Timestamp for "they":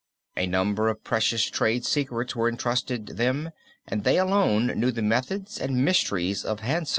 4.03-4.17